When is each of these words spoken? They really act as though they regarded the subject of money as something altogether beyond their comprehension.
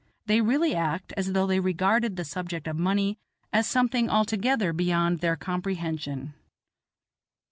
They 0.25 0.41
really 0.41 0.73
act 0.73 1.13
as 1.15 1.31
though 1.33 1.45
they 1.45 1.59
regarded 1.59 2.15
the 2.15 2.25
subject 2.25 2.65
of 2.65 2.75
money 2.75 3.19
as 3.53 3.67
something 3.67 4.09
altogether 4.09 4.73
beyond 4.73 5.19
their 5.19 5.35
comprehension. 5.35 6.33